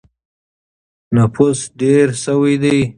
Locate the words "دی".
2.63-2.79